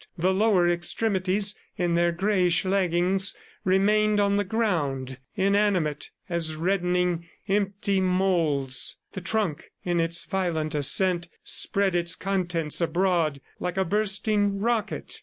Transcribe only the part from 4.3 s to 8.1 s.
the ground, inanimate as reddening, empty